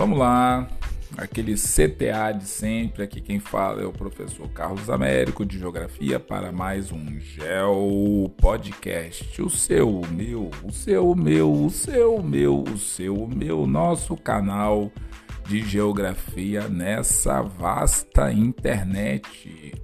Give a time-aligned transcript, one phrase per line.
[0.00, 0.66] Vamos lá,
[1.18, 3.02] aquele CTA de sempre.
[3.02, 9.42] Aqui quem fala é o professor Carlos Américo de Geografia para mais um Geo Podcast.
[9.42, 13.28] O seu, o meu, o seu, o meu, o seu, o meu, o seu, o
[13.28, 14.90] meu, nosso canal
[15.46, 19.74] de geografia nessa vasta internet.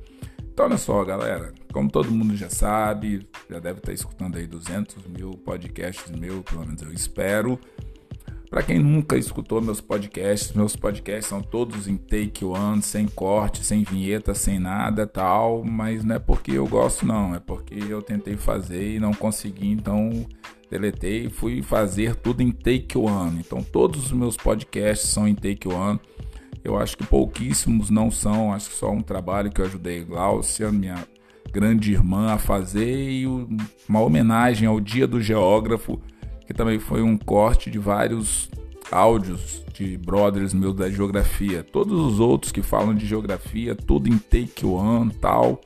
[0.51, 1.52] Então, olha só, galera.
[1.70, 6.64] Como todo mundo já sabe, já deve estar escutando aí 200 mil podcasts meu, pelo
[6.64, 7.60] menos eu espero.
[8.48, 13.64] Para quem nunca escutou meus podcasts, meus podcasts são todos em take one, sem corte,
[13.64, 18.01] sem vinheta, sem nada, tal, mas não é porque eu gosto não, é porque eu
[18.01, 20.24] tentei fazer e não consegui, então
[20.70, 23.40] deletei e fui fazer tudo em take one.
[23.40, 25.98] Então todos os meus podcasts são em take one.
[26.62, 30.70] Eu acho que pouquíssimos não são, acho que só um trabalho que eu ajudei Glaucia,
[30.70, 31.06] minha
[31.52, 36.01] grande irmã, a fazer e uma homenagem ao Dia do Geógrafo
[36.46, 38.48] que também foi um corte de vários
[38.91, 41.62] áudios de brothers meus da geografia.
[41.62, 45.60] Todos os outros que falam de geografia, tudo em take one tal.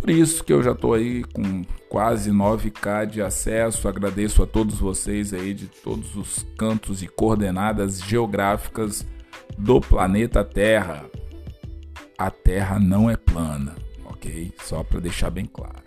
[0.00, 3.88] Por isso que eu já estou aí com quase 9k de acesso.
[3.88, 9.06] Agradeço a todos vocês aí de todos os cantos e coordenadas geográficas
[9.56, 11.06] do planeta Terra.
[12.18, 13.74] A Terra não é plana,
[14.04, 14.52] ok?
[14.62, 15.85] Só para deixar bem claro.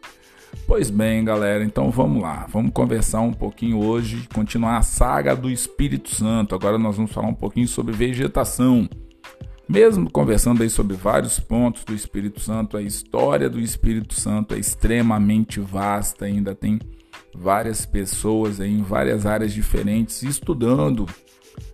[0.66, 2.46] Pois bem, galera, então vamos lá.
[2.50, 6.54] Vamos conversar um pouquinho hoje, continuar a saga do Espírito Santo.
[6.54, 8.88] Agora nós vamos falar um pouquinho sobre vegetação.
[9.68, 14.60] Mesmo conversando aí sobre vários pontos do Espírito Santo, a história do Espírito Santo é
[14.60, 16.80] extremamente vasta, ainda tem
[17.36, 21.06] várias pessoas aí em várias áreas diferentes estudando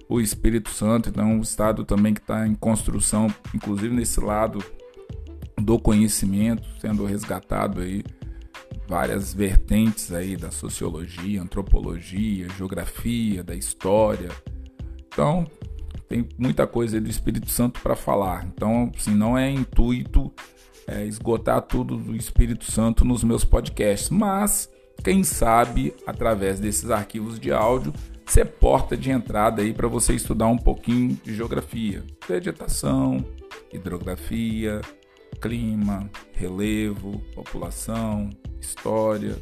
[0.07, 4.63] o Espírito Santo, então um estado também que está em construção, inclusive nesse lado
[5.57, 8.03] do conhecimento, sendo resgatado aí
[8.87, 14.29] várias vertentes aí da sociologia, antropologia, geografia, da história.
[15.07, 15.45] Então,
[16.07, 18.45] tem muita coisa do Espírito Santo para falar.
[18.45, 20.31] Então, assim, não é intuito
[20.87, 24.69] é, esgotar tudo do Espírito Santo nos meus podcasts, mas
[25.03, 27.93] quem sabe através desses arquivos de áudio
[28.25, 33.23] ser porta de entrada aí para você estudar um pouquinho de geografia, vegetação,
[33.71, 34.81] hidrografia,
[35.41, 38.29] clima, relevo, população,
[38.59, 39.35] história,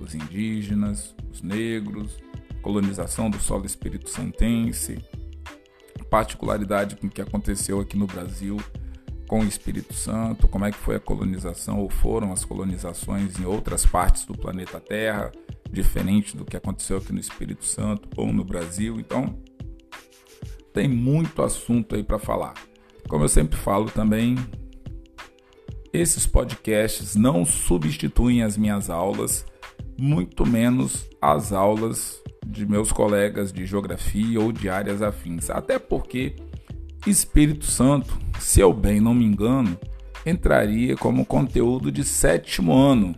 [0.00, 2.18] os indígenas, os negros,
[2.62, 4.98] colonização do solo espírito santense,
[6.10, 8.58] particularidade com o que aconteceu aqui no Brasil
[9.26, 13.44] com o Espírito Santo, como é que foi a colonização ou foram as colonizações em
[13.44, 15.32] outras partes do planeta Terra,
[15.70, 19.00] diferente do que aconteceu aqui no Espírito Santo ou no Brasil.
[19.00, 19.36] Então,
[20.72, 22.54] tem muito assunto aí para falar.
[23.08, 24.36] Como eu sempre falo também,
[25.92, 29.46] esses podcasts não substituem as minhas aulas,
[29.98, 35.50] muito menos as aulas de meus colegas de geografia ou de áreas afins.
[35.50, 36.36] Até porque
[37.06, 39.78] Espírito Santo, se eu bem não me engano,
[40.24, 43.14] entraria como conteúdo de sétimo ano.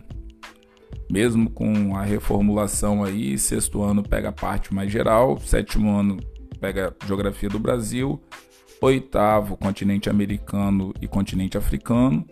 [1.11, 6.17] Mesmo com a reformulação aí, sexto ano pega a parte mais geral, sétimo ano
[6.59, 8.21] pega geografia do Brasil,
[8.79, 12.25] oitavo continente americano e continente africano,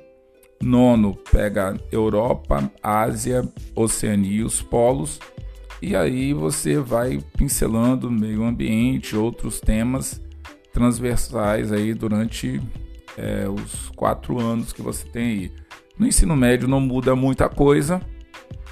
[0.62, 5.20] Nono, pega Europa, Ásia, Oceania e os polos.
[5.82, 10.22] E aí você vai pincelando meio ambiente, outros temas
[10.74, 12.62] transversais aí durante
[13.18, 15.52] é, os quatro anos que você tem aí.
[15.98, 18.02] No ensino médio não muda muita coisa,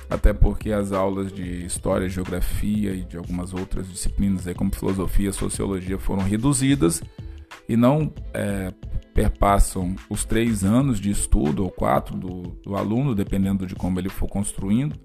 [0.09, 5.34] até porque as aulas de história, geografia e de algumas outras disciplinas aí como filosofia,
[5.34, 7.01] sociologia foram reduzidas
[7.68, 8.72] e não é,
[9.14, 14.09] perpassam os três anos de estudo ou quatro do, do aluno, dependendo de como ele
[14.09, 14.96] for construindo.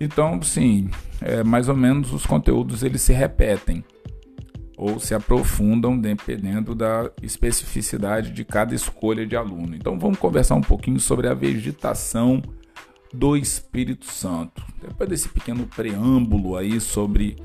[0.00, 3.84] Então, sim, é, mais ou menos os conteúdos eles se repetem
[4.76, 9.74] ou se aprofundam dependendo da especificidade de cada escolha de aluno.
[9.74, 12.42] Então, vamos conversar um pouquinho sobre a vegetação
[13.12, 14.62] do Espírito Santo.
[14.82, 17.36] Depois desse pequeno preâmbulo aí sobre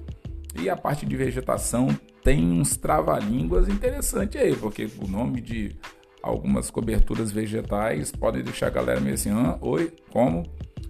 [0.59, 1.87] e a parte de vegetação
[2.23, 5.75] tem uns trava-línguas interessantes aí, porque o nome de
[6.21, 10.43] algumas coberturas vegetais pode deixar a galera meio assim, ah, oi, como?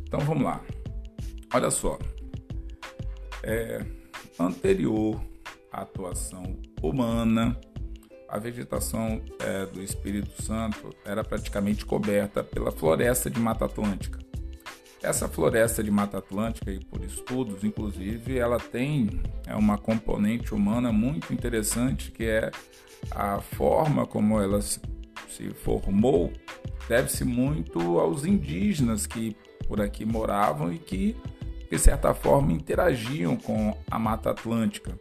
[0.04, 0.62] Então vamos lá.
[1.54, 1.98] Olha só.
[3.44, 3.84] É,
[4.40, 5.22] anterior
[5.72, 7.58] à atuação humana,
[8.28, 14.20] a vegetação é, do Espírito Santo era praticamente coberta pela floresta de Mata Atlântica.
[15.04, 20.92] Essa floresta de Mata Atlântica, e por estudos, inclusive, ela tem é uma componente humana
[20.92, 22.52] muito interessante, que é
[23.10, 24.80] a forma como ela se,
[25.64, 26.32] formou,
[26.88, 29.36] deve-se muito aos indígenas que
[29.68, 31.16] por aqui moravam e que,
[31.70, 35.00] de certa forma, interagiam com a Mata Atlântica.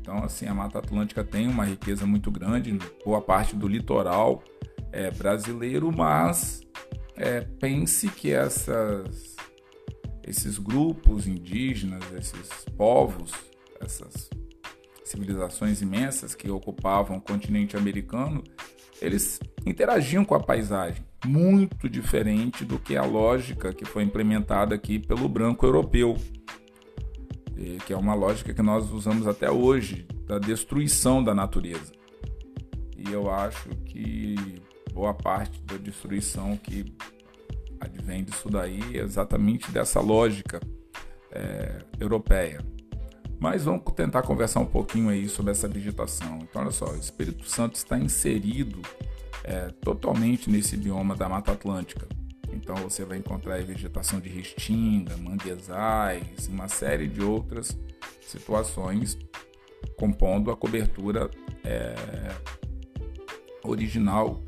[0.00, 4.44] Então, assim, a Mata Atlântica tem uma riqueza muito grande, boa parte do litoral
[4.92, 6.60] é, brasileiro, mas
[7.16, 9.36] é, pense que essas,
[10.30, 13.32] esses grupos indígenas, esses povos,
[13.80, 14.30] essas
[15.04, 18.44] civilizações imensas que ocupavam o continente americano,
[19.02, 24.98] eles interagiam com a paisagem, muito diferente do que a lógica que foi implementada aqui
[24.98, 26.16] pelo branco europeu,
[27.84, 31.92] que é uma lógica que nós usamos até hoje, da destruição da natureza.
[32.96, 34.62] E eu acho que
[34.92, 36.94] boa parte da destruição que
[37.80, 40.60] advém disso daí exatamente dessa lógica
[41.32, 42.64] é, europeia.
[43.38, 46.40] Mas vamos tentar conversar um pouquinho aí sobre essa vegetação.
[46.42, 48.82] Então, olha só, o Espírito Santo está inserido
[49.42, 52.06] é, totalmente nesse bioma da Mata Atlântica.
[52.52, 57.78] Então, você vai encontrar vegetação de restinga, manguezais, uma série de outras
[58.20, 59.16] situações
[59.96, 61.30] compondo a cobertura
[61.64, 61.94] é,
[63.64, 64.42] original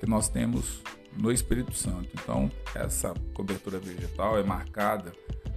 [0.00, 0.82] que nós temos
[1.16, 2.08] no Espírito Santo.
[2.14, 5.12] Então, essa cobertura vegetal é marcada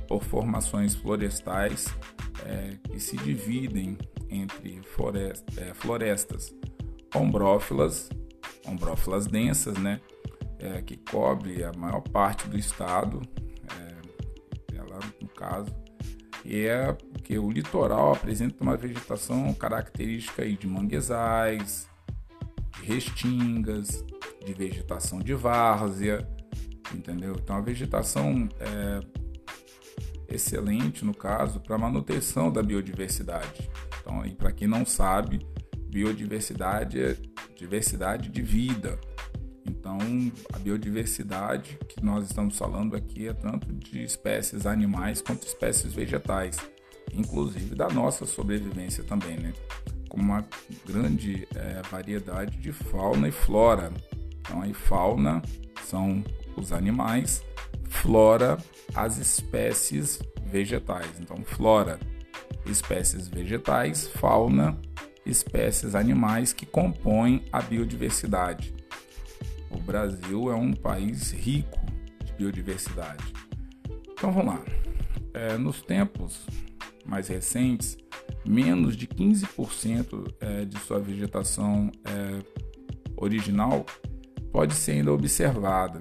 [0.07, 1.87] por formações florestais
[2.45, 3.97] é, que se dividem
[4.29, 6.53] entre floresta, é, florestas
[7.15, 8.09] ombrófilas,
[8.65, 9.99] ombrófilas densas, né,
[10.59, 13.21] é, que cobre a maior parte do estado,
[13.71, 15.73] é, ela no caso,
[16.43, 21.89] e é que o litoral apresenta uma vegetação característica aí de manguezais,
[22.87, 24.03] restingas,
[24.45, 26.25] de vegetação de várzea,
[26.93, 27.35] entendeu?
[27.37, 29.01] Então a vegetação é,
[30.29, 33.69] excelente, no caso, para manutenção da biodiversidade.
[33.99, 35.45] Então, para quem não sabe,
[35.89, 37.17] biodiversidade é
[37.57, 38.97] diversidade de vida.
[39.65, 39.97] Então,
[40.53, 46.57] a biodiversidade que nós estamos falando aqui é tanto de espécies animais quanto espécies vegetais,
[47.13, 49.53] inclusive da nossa sobrevivência também, né?
[50.09, 50.45] Com uma
[50.85, 53.91] grande é, variedade de fauna e flora.
[54.39, 55.41] Então, a fauna
[55.85, 56.23] são
[56.55, 57.43] os animais,
[57.89, 58.57] flora,
[58.95, 61.19] as espécies vegetais.
[61.19, 61.99] Então, flora,
[62.65, 64.77] espécies vegetais, fauna,
[65.25, 68.73] espécies animais que compõem a biodiversidade.
[69.69, 71.79] O Brasil é um país rico
[72.23, 73.33] de biodiversidade.
[74.11, 74.63] Então vamos lá.
[75.33, 76.47] É, nos tempos
[77.05, 77.97] mais recentes,
[78.47, 82.39] menos de 15% é, de sua vegetação é,
[83.15, 83.85] original
[84.51, 85.99] pode ser ainda observada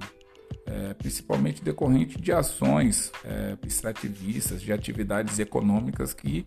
[0.65, 3.11] é, principalmente decorrente de ações
[3.65, 6.45] extrativistas, de atividades econômicas que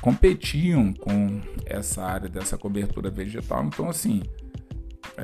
[0.00, 3.64] competiam com essa área dessa cobertura vegetal.
[3.64, 4.22] Então, assim,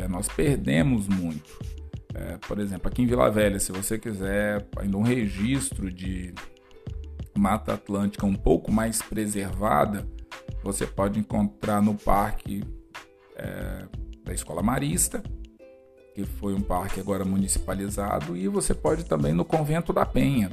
[0.09, 1.57] nós perdemos muito.
[2.49, 6.35] Por exemplo, aqui em Vila Velha, se você quiser ainda um registro de
[7.41, 10.07] Mata Atlântica um pouco mais preservada,
[10.63, 12.63] você pode encontrar no parque
[13.37, 13.87] é,
[14.25, 15.23] da Escola Marista
[16.15, 20.51] que foi um parque agora municipalizado, e você pode também no Convento da Penha,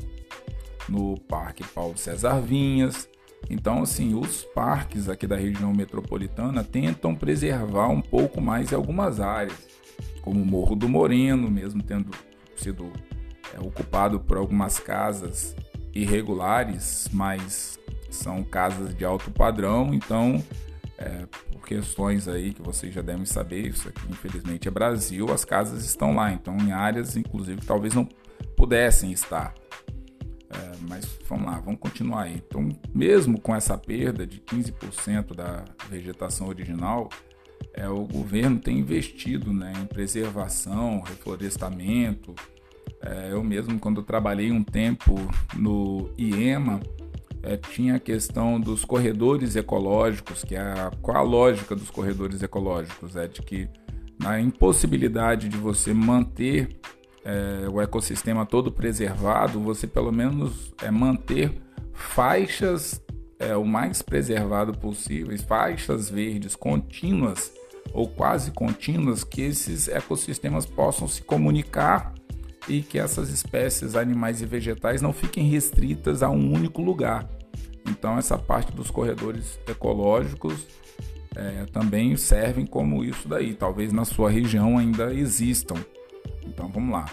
[0.87, 3.09] no Parque Paulo César Vinhas.
[3.49, 9.57] Então, assim, os parques aqui da região metropolitana tentam preservar um pouco mais algumas áreas,
[10.21, 12.11] como o Morro do Moreno, mesmo tendo
[12.55, 12.91] sido
[13.53, 15.55] é, ocupado por algumas casas
[15.93, 17.79] irregulares, mas
[18.09, 20.43] são casas de alto padrão, então
[20.97, 25.45] é, por questões aí que vocês já devem saber, isso aqui infelizmente é Brasil, as
[25.45, 28.07] casas estão lá, então em áreas inclusive que talvez não
[28.55, 29.53] pudessem estar.
[30.49, 32.41] É, mas vamos lá, vamos continuar aí.
[32.47, 37.09] Então, mesmo com essa perda de 15% da vegetação original,
[37.73, 42.33] é, o governo tem investido né, em preservação, reflorestamento.
[43.07, 45.15] É, eu mesmo, quando trabalhei um tempo
[45.55, 46.81] no IEMA,
[47.41, 52.43] é, tinha a questão dos corredores ecológicos, que é a, qual a lógica dos corredores
[52.43, 53.15] ecológicos?
[53.15, 53.69] É de que
[54.19, 56.81] na impossibilidade de você manter
[57.23, 61.61] é, o ecossistema todo preservado, você pelo menos é manter
[61.93, 63.01] faixas
[63.39, 67.53] é, o mais preservado possível, faixas verdes contínuas
[67.93, 72.16] ou quase contínuas, que esses ecossistemas possam se comunicar
[72.67, 77.27] e que essas espécies animais e vegetais não fiquem restritas a um único lugar.
[77.89, 80.67] Então, essa parte dos corredores ecológicos
[81.35, 83.53] é, também servem como isso daí.
[83.53, 85.75] Talvez na sua região ainda existam.
[86.45, 87.05] Então, vamos lá.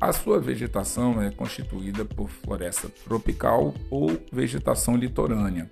[0.00, 5.70] A sua vegetação é constituída por floresta tropical ou vegetação litorânea.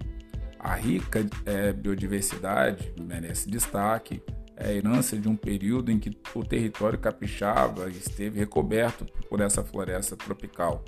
[0.57, 4.23] A rica é, biodiversidade merece destaque.
[4.62, 10.17] É herança de um período em que o território capixaba esteve recoberto por essa floresta
[10.17, 10.85] tropical.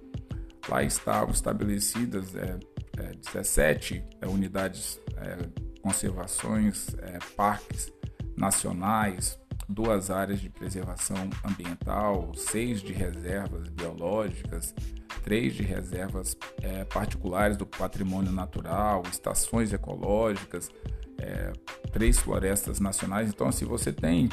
[0.69, 2.59] Lá estavam estabelecidas é,
[2.99, 5.39] é, 17 é, unidades, é,
[5.81, 7.91] conservações, é, parques
[8.37, 14.75] nacionais, duas áreas de preservação ambiental, seis de reservas biológicas,
[15.25, 16.37] três de reservas
[16.93, 20.69] particulares do patrimônio natural, estações ecológicas,
[21.23, 21.53] é,
[21.93, 23.29] três florestas nacionais.
[23.29, 24.29] Então, assim, você tem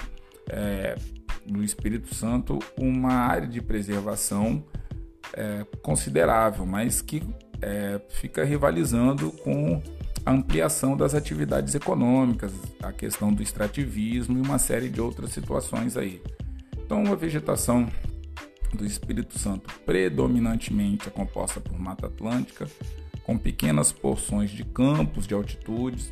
[0.49, 0.95] é,
[1.45, 4.63] no Espírito Santo uma área de preservação
[5.33, 7.23] é, considerável, mas que
[7.61, 9.81] é, fica rivalizando com
[10.25, 15.95] a ampliação das atividades econômicas, a questão do extrativismo e uma série de outras situações
[15.95, 16.21] aí.
[16.77, 17.87] Então, a vegetação
[18.73, 22.67] do Espírito Santo predominantemente é composta por Mata Atlântica,
[23.29, 26.11] com pequenas porções de campos de altitudes,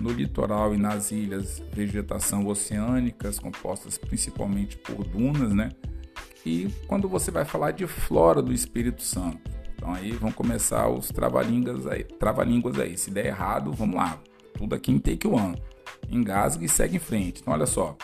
[0.00, 5.70] no litoral e nas ilhas, vegetação oceânicas, compostas principalmente por dunas, né?
[6.46, 9.40] E quando você vai falar de flora do Espírito Santo,
[9.74, 12.96] então aí vão começar os trava-línguas aí, trava aí.
[12.96, 14.20] Se der errado, vamos lá.
[14.56, 15.60] Tudo aqui em take one.
[16.08, 17.40] Engasga e segue em frente.
[17.40, 17.96] Então olha só.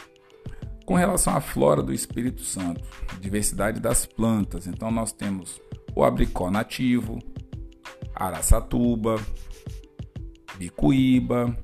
[0.85, 2.83] Com relação à flora do Espírito Santo,
[3.21, 5.61] diversidade das plantas, então nós temos
[5.95, 7.21] o abricó nativo,
[8.19, 9.17] araçatuba,
[10.57, 11.57] bicuíba,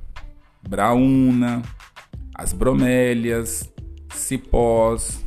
[0.62, 1.62] braúna,
[2.34, 3.68] as bromélias,
[4.14, 5.24] cipós,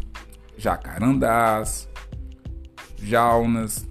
[0.57, 1.89] jacarandás,
[2.97, 3.87] jaunas,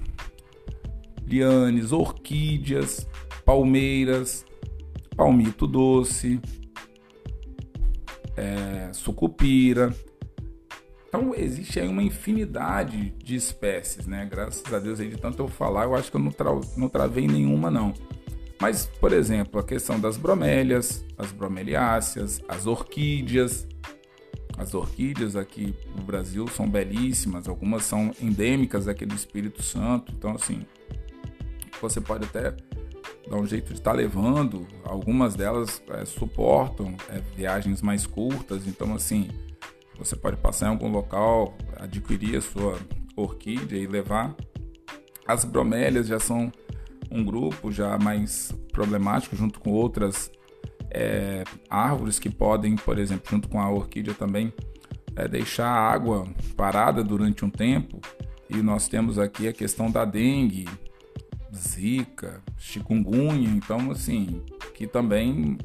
[1.26, 3.06] lianes, orquídeas,
[3.44, 4.44] palmeiras,
[5.14, 6.40] palmito doce,
[8.36, 9.94] é, sucupira.
[11.16, 14.28] Então existe aí uma infinidade de espécies, né?
[14.30, 16.90] Graças a Deus aí de tanto eu falar, eu acho que eu não, tra não
[16.90, 17.94] travei nenhuma não.
[18.60, 23.66] Mas, por exemplo, a questão das bromélias, as bromeliáceas, as orquídeas.
[24.58, 30.12] As orquídeas aqui no Brasil são belíssimas, algumas são endêmicas aqui do Espírito Santo.
[30.16, 30.66] Então, assim,
[31.80, 32.54] você pode até
[33.28, 34.66] dar um jeito de estar tá levando.
[34.84, 38.66] Algumas delas é, suportam é, viagens mais curtas.
[38.66, 39.28] Então, assim,
[39.98, 42.78] você pode passar em algum local, adquirir a sua
[43.16, 44.34] orquídea e levar.
[45.26, 46.52] As bromélias já são
[47.10, 50.30] um grupo já mais problemático, junto com outras
[50.90, 54.52] é, árvores que podem, por exemplo, junto com a orquídea também,
[55.16, 56.26] é, deixar a água
[56.56, 58.00] parada durante um tempo.
[58.48, 60.68] E nós temos aqui a questão da dengue,
[61.54, 64.42] zika, chikungunya, então assim,
[64.74, 65.58] que também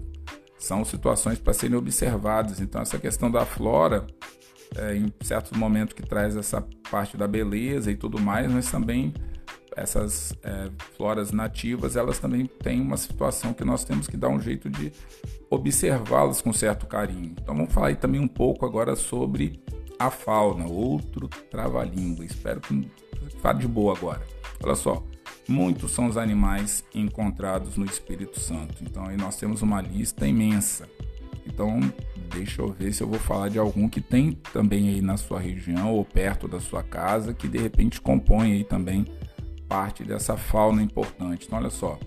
[0.61, 2.59] são situações para serem observadas.
[2.59, 4.05] Então essa questão da flora,
[4.77, 9.13] é, em certos momentos que traz essa parte da beleza e tudo mais, mas também
[9.75, 14.39] essas é, floras nativas, elas também têm uma situação que nós temos que dar um
[14.39, 14.91] jeito de
[15.49, 17.35] observá-las com certo carinho.
[17.41, 19.61] Então vamos falar aí também um pouco agora sobre
[19.97, 22.23] a fauna, outro trava-língua.
[22.23, 22.87] Espero que
[23.41, 24.21] fale de boa agora.
[24.63, 25.03] Olha só,
[25.51, 28.83] muitos são os animais encontrados no Espírito Santo.
[28.83, 30.89] Então aí nós temos uma lista imensa.
[31.45, 31.79] Então
[32.33, 35.39] deixa eu ver se eu vou falar de algum que tem também aí na sua
[35.39, 39.05] região ou perto da sua casa, que de repente compõe aí também
[39.67, 41.45] parte dessa fauna importante.
[41.47, 41.97] Então, olha só.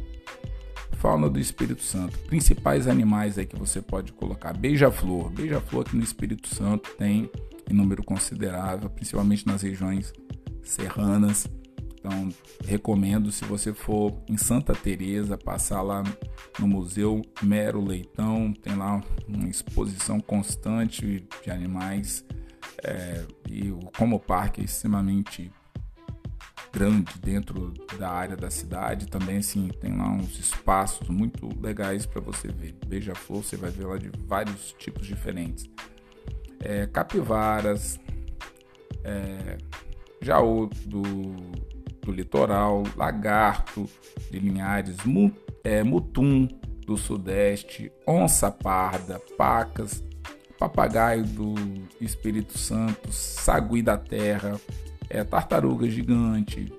[0.92, 2.18] Fauna do Espírito Santo.
[2.20, 4.52] Principais animais aí que você pode colocar.
[4.54, 5.30] Beija-flor.
[5.30, 7.30] Beija-flor aqui no Espírito Santo tem
[7.68, 10.12] em número considerável, principalmente nas regiões
[10.62, 11.46] serranas.
[12.04, 12.28] Então,
[12.66, 16.02] recomendo se você for em Santa Teresa, passar lá
[16.58, 22.22] no Museu Mero Leitão, tem lá uma exposição constante de animais
[22.82, 25.50] é, e como o parque é extremamente
[26.70, 29.06] grande dentro da área da cidade.
[29.06, 32.76] Também assim, tem lá uns espaços muito legais para você ver.
[32.86, 35.64] Beija-flor, você vai ver lá de vários tipos diferentes.
[36.60, 37.98] É, capivaras,
[39.02, 39.56] é,
[40.20, 41.02] jaú do,
[42.04, 43.88] do litoral, lagarto
[44.30, 44.98] de Linhares,
[45.62, 46.46] é, mutum
[46.86, 50.04] do sudeste, onça parda, pacas,
[50.58, 51.54] papagaio do
[52.00, 54.60] Espírito Santo, sagui da terra,
[55.08, 56.72] é, tartaruga gigante,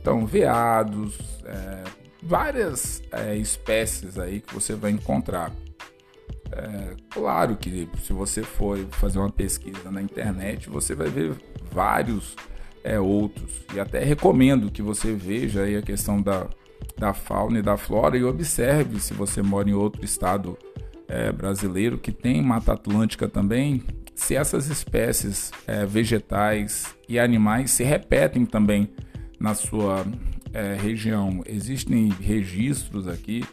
[0.00, 1.84] então veados, é,
[2.22, 5.52] várias é, espécies aí que você vai encontrar.
[6.52, 11.34] É, claro que se você for fazer uma pesquisa na internet, você vai ver
[11.72, 12.36] vários
[12.86, 13.64] é, outros.
[13.74, 16.46] E até recomendo que você veja aí a questão da,
[16.96, 20.56] da fauna e da flora e observe se você mora em outro estado
[21.08, 23.82] é, brasileiro que tem Mata Atlântica também,
[24.14, 28.88] se essas espécies é, vegetais e animais se repetem também
[29.38, 30.06] na sua
[30.54, 31.42] é, região.
[31.44, 33.44] Existem registros aqui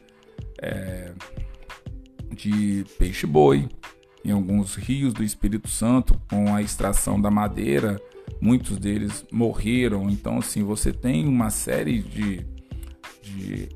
[0.61, 1.11] é,
[2.31, 3.67] de peixe-boi
[4.23, 7.99] em alguns rios do Espírito Santo com a extração da madeira.
[8.43, 10.09] Muitos deles morreram.
[10.09, 12.45] Então, assim, você tem uma série de,
[13.21, 13.69] de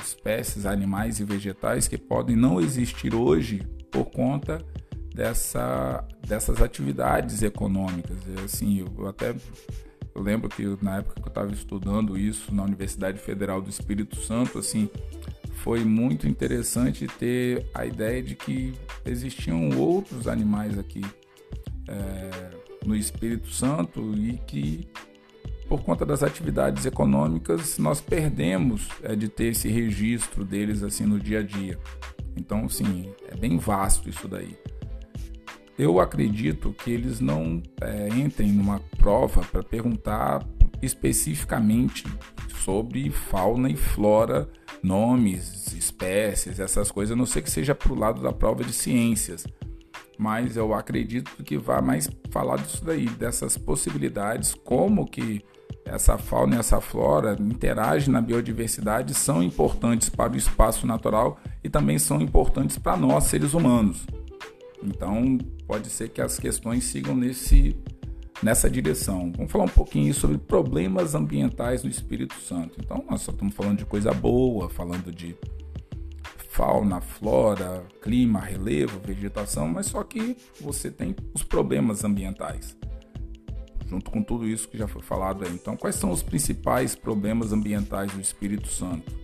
[0.00, 4.64] espécies animais e vegetais que podem não existir hoje por conta
[5.12, 8.16] dessa, dessas atividades econômicas.
[8.44, 9.34] Assim, eu até
[10.14, 14.20] eu lembro que na época que eu estava estudando isso na Universidade Federal do Espírito
[14.20, 14.88] Santo, assim,
[15.64, 18.72] foi muito interessante ter a ideia de que
[19.04, 21.02] existiam outros animais aqui
[21.88, 24.88] é, no Espírito Santo e que
[25.68, 31.18] por conta das atividades econômicas nós perdemos é, de ter esse registro deles assim no
[31.18, 31.78] dia a dia.
[32.36, 34.56] Então, sim, é bem vasto isso daí.
[35.78, 40.46] Eu acredito que eles não é, entrem numa prova para perguntar
[40.80, 42.04] especificamente
[42.64, 44.48] sobre fauna e flora,
[44.82, 48.72] nomes, espécies, essas coisas, a não ser que seja para o lado da prova de
[48.72, 49.46] ciências.
[50.18, 55.44] Mas eu acredito que vá mais falar disso daí, dessas possibilidades, como que
[55.84, 61.68] essa fauna e essa flora interagem na biodiversidade, são importantes para o espaço natural e
[61.68, 64.04] também são importantes para nós, seres humanos.
[64.82, 67.76] Então, pode ser que as questões sigam nesse,
[68.42, 69.32] nessa direção.
[69.36, 72.78] Vamos falar um pouquinho sobre problemas ambientais no Espírito Santo.
[72.82, 75.36] Então, nós só estamos falando de coisa boa, falando de
[76.56, 82.74] fauna, flora, clima, relevo, vegetação, mas só que você tem os problemas ambientais
[83.86, 85.52] junto com tudo isso que já foi falado aí.
[85.52, 89.14] Então, quais são os principais problemas ambientais do Espírito Santo?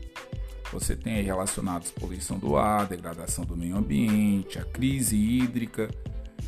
[0.72, 5.90] Você tem aí relacionados à poluição do ar, degradação do meio ambiente, a crise hídrica.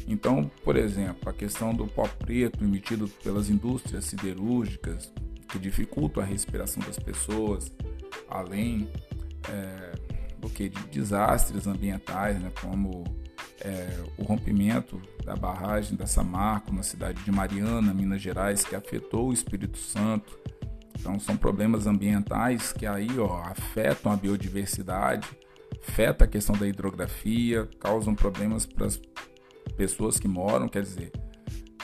[0.06, 5.12] Então, por exemplo, a questão do pó preto emitido pelas indústrias siderúrgicas,
[5.48, 7.72] que dificultam a respiração das pessoas,
[8.28, 8.88] além
[9.48, 10.13] é,
[10.44, 13.02] do que de desastres ambientais, né, como
[13.60, 19.30] é, o rompimento da barragem da Samarco na cidade de Mariana, Minas Gerais, que afetou
[19.30, 20.38] o Espírito Santo.
[21.00, 25.26] Então são problemas ambientais que aí ó, afetam a biodiversidade,
[25.88, 29.00] afeta a questão da hidrografia, causam problemas para as
[29.78, 31.10] pessoas que moram, quer dizer,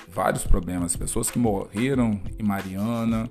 [0.06, 3.30] vários problemas, pessoas que morreram em Mariana,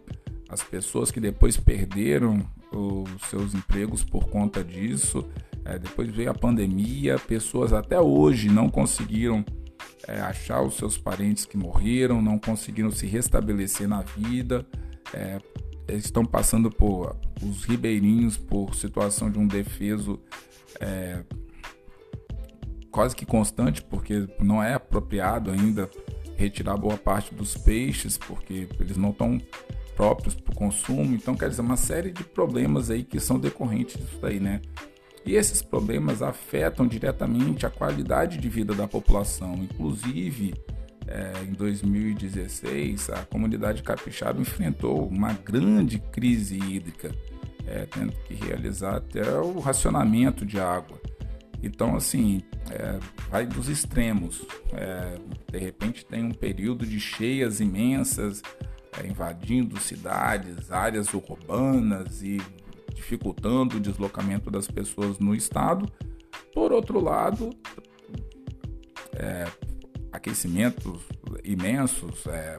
[0.49, 5.25] as pessoas que depois perderam os seus empregos por conta disso.
[5.65, 9.45] É, depois veio a pandemia, pessoas até hoje não conseguiram
[10.07, 14.65] é, achar os seus parentes que morreram, não conseguiram se restabelecer na vida,
[15.13, 15.39] é,
[15.89, 20.19] estão passando por os ribeirinhos por situação de um defeso
[20.79, 21.23] é,
[22.91, 25.89] quase que constante, porque não é apropriado ainda
[26.35, 29.39] retirar boa parte dos peixes, porque eles não estão
[29.99, 31.13] próprios para o consumo.
[31.13, 34.61] Então, quer dizer, uma série de problemas aí que são decorrentes disso daí, né?
[35.25, 39.55] E esses problemas afetam diretamente a qualidade de vida da população.
[39.55, 40.53] Inclusive,
[41.05, 47.13] é, em 2016, a comunidade capixaba enfrentou uma grande crise hídrica,
[47.67, 50.97] é, tendo que realizar até o racionamento de água.
[51.61, 52.97] Então, assim, é,
[53.29, 54.45] vai dos extremos.
[54.71, 55.17] É,
[55.51, 58.41] de repente, tem um período de cheias imensas
[58.97, 62.41] é, invadindo cidades, áreas urbanas e
[62.93, 65.91] dificultando o deslocamento das pessoas no estado.
[66.53, 67.51] Por outro lado,
[69.13, 69.45] é,
[70.11, 71.03] aquecimentos
[71.43, 72.57] imensos, é,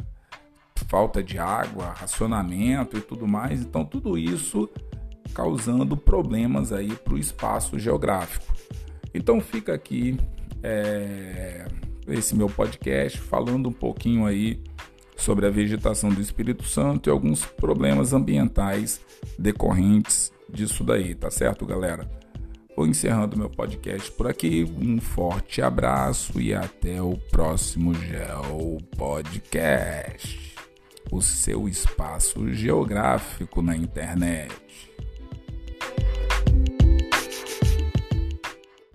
[0.88, 3.60] falta de água, racionamento e tudo mais.
[3.60, 4.68] Então, tudo isso
[5.34, 8.52] causando problemas aí para o espaço geográfico.
[9.14, 10.18] Então, fica aqui
[10.62, 11.66] é,
[12.08, 14.62] esse meu podcast falando um pouquinho aí
[15.20, 19.00] sobre a vegetação do Espírito Santo e alguns problemas ambientais
[19.38, 22.10] decorrentes disso daí, tá certo, galera?
[22.76, 24.64] Vou encerrando meu podcast por aqui.
[24.80, 30.54] Um forte abraço e até o próximo Geo Podcast,
[31.10, 34.54] o seu espaço geográfico na internet.